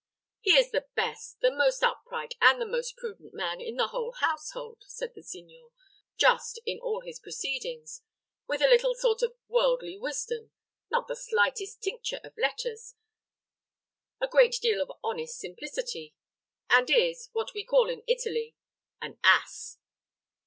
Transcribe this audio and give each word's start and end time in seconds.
"He 0.39 0.53
is 0.57 0.71
the 0.71 0.87
best, 0.95 1.41
the 1.41 1.51
most 1.51 1.83
upright, 1.83 2.33
and 2.41 2.59
the 2.59 2.65
most 2.65 2.97
prudent 2.97 3.35
man 3.35 3.61
in 3.61 3.75
the 3.75 3.89
whole 3.89 4.13
household," 4.13 4.83
said 4.87 5.13
the 5.13 5.21
signor; 5.21 5.69
"just 6.17 6.59
in 6.65 6.79
all 6.79 7.01
his 7.01 7.19
proceedings, 7.19 8.01
with 8.47 8.63
a 8.63 8.67
little 8.67 8.95
sort 8.95 9.21
of 9.21 9.35
worldly 9.47 9.99
wisdom, 9.99 10.53
not 10.89 11.07
the 11.07 11.15
slightest 11.15 11.83
tincture 11.83 12.19
of 12.23 12.35
letters, 12.35 12.95
a 14.19 14.27
great 14.27 14.55
deal 14.59 14.81
of 14.81 14.91
honest 15.03 15.37
simplicity, 15.37 16.15
and 16.71 16.89
is, 16.89 17.29
what 17.33 17.53
we 17.53 17.63
call 17.63 17.87
in 17.87 18.01
Italy, 18.07 18.55
'an 19.03 19.19
ass.'" 19.23 19.77